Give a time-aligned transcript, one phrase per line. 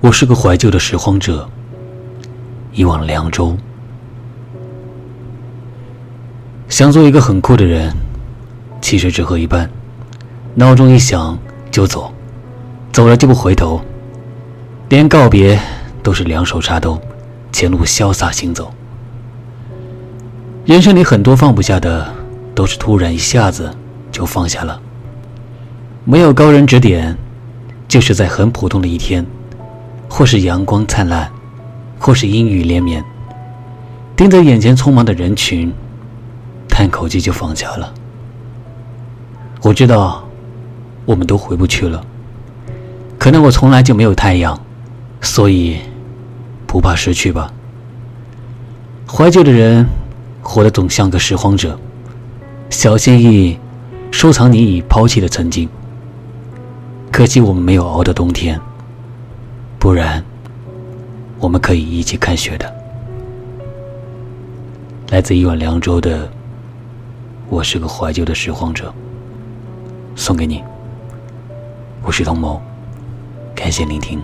[0.00, 1.48] 我是个怀旧的拾荒者，
[2.72, 3.56] 一往凉州。
[6.68, 7.92] 想做一个很酷的人，
[8.80, 9.68] 其实只喝一半，
[10.54, 11.36] 闹钟一响
[11.72, 12.12] 就走，
[12.92, 13.80] 走了就不回头，
[14.88, 15.60] 连告别
[16.00, 16.96] 都是两手插兜，
[17.50, 18.72] 前路潇洒行走。
[20.64, 22.14] 人生里很多放不下的，
[22.54, 23.68] 都是突然一下子
[24.12, 24.80] 就放下了。
[26.04, 27.18] 没有高人指点，
[27.88, 29.26] 就是在很普通的一天。
[30.08, 31.30] 或是阳光灿烂，
[31.98, 33.04] 或是阴雨连绵，
[34.16, 35.72] 盯着眼前匆忙的人群，
[36.68, 37.92] 叹口气就放下了。
[39.62, 40.24] 我知道，
[41.04, 42.02] 我们都回不去了。
[43.18, 44.58] 可能我从来就没有太阳，
[45.20, 45.78] 所以
[46.66, 47.52] 不怕失去吧。
[49.10, 49.86] 怀旧的人，
[50.42, 51.78] 活得总像个拾荒者，
[52.70, 53.58] 小心翼翼
[54.10, 55.68] 收藏你已抛弃的曾经。
[57.10, 58.60] 可惜我们没有熬的冬天。
[59.78, 60.22] 不然，
[61.38, 62.74] 我们可以一起看雪的。
[65.10, 66.28] 来自一碗凉粥的，
[67.48, 68.92] 我是个怀旧的拾荒者。
[70.16, 70.64] 送给你，
[72.02, 72.60] 我是童谋，
[73.54, 74.20] 感谢聆听。